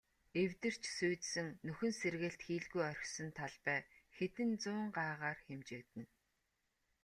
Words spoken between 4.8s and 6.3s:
гагаар хэмжигдэнэ.